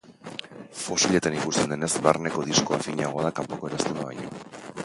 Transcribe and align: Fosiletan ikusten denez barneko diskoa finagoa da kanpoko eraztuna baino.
Fosiletan 0.85 1.37
ikusten 1.41 1.69
denez 1.75 1.91
barneko 2.07 2.47
diskoa 2.49 2.83
finagoa 2.89 3.27
da 3.29 3.33
kanpoko 3.41 3.73
eraztuna 3.73 4.09
baino. 4.09 4.35